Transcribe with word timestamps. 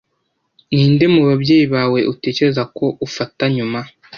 Ninde 0.73 1.05
mubabyeyi 1.13 1.65
bawe 1.73 1.99
utekereza 2.13 2.63
ko 2.77 2.85
ufata 3.07 3.43
nyuma? 3.55 3.79